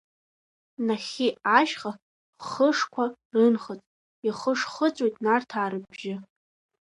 [0.85, 1.91] Нахьхьи ашьха
[2.47, 3.05] хышқәа
[3.37, 3.81] рынхыҵ,
[4.27, 6.15] ихышхыҵәоит Нарҭаа рыбжьы.